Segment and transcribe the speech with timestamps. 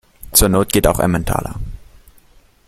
[0.31, 1.53] Zur Not geht auch Emmentaler.